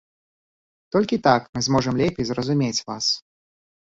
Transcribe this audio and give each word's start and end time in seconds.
Толькі 0.95 1.19
так 1.27 1.41
мы 1.57 1.61
зможам 1.67 1.93
лепей 2.01 2.25
зразумець 2.29 2.83
вас. 2.91 3.05